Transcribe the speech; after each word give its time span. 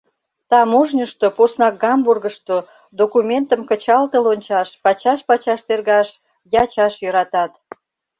Таможньышто, 0.49 1.25
поснак 1.37 1.73
Гамбургышто, 1.83 2.57
документым 2.99 3.61
кычалтыл 3.69 4.25
ончаш, 4.33 4.69
пачаш-пачаш 4.83 5.61
тергаш, 5.67 6.07
ячаш 6.63 6.93
йӧратат... 7.03 7.51